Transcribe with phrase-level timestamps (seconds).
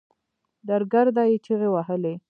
[0.67, 2.13] درګرده يې چيغې وهلې.